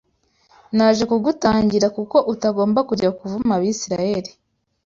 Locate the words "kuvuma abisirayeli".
3.17-4.31